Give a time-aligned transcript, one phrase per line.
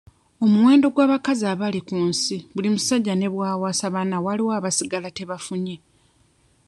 [0.43, 5.75] Omuwendo gw'abakazi abali ku nsi buli musajja ne bw'awasa bana waliwo abasigala tebafunye.